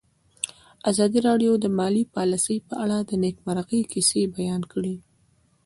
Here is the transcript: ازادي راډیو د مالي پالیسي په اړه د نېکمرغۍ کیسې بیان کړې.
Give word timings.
ازادي 0.89 1.19
راډیو 1.27 1.51
د 1.59 1.65
مالي 1.77 2.03
پالیسي 2.15 2.57
په 2.67 2.75
اړه 2.83 2.97
د 3.01 3.11
نېکمرغۍ 3.23 3.81
کیسې 3.91 4.21
بیان 4.37 4.61
کړې. 4.73 4.95